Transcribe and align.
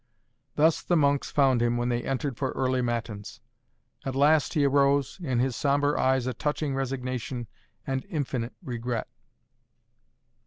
Thus 0.55 0.81
the 0.81 0.95
monks 0.97 1.29
found 1.29 1.61
him 1.61 1.77
when 1.77 1.89
they 1.89 2.01
entered 2.01 2.35
for 2.35 2.49
early 2.53 2.81
Matins. 2.81 3.39
At 4.03 4.15
last 4.15 4.55
he 4.55 4.65
arose, 4.65 5.19
in 5.21 5.37
his 5.37 5.55
sombre 5.55 5.95
eyes 5.95 6.25
a 6.25 6.33
touching 6.33 6.73
resignation 6.73 7.45
and 7.85 8.03
infinite 8.09 8.55
regret. 8.63 9.07